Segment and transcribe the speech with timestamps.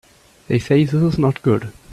[0.47, 1.71] They say this is not good.